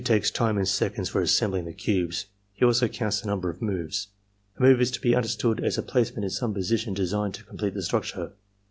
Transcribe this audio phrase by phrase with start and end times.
[0.03, 2.25] takes time in seconds for assembling the cubes.
[2.53, 4.07] He also counts the number of moves.
[4.57, 7.75] A move is to be understood as a placement in some position designed to complete
[7.75, 8.31] the structure.